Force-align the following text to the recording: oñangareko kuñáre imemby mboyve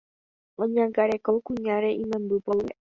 oñangareko 0.61 1.29
kuñáre 1.45 1.89
imemby 2.03 2.35
mboyve 2.41 2.73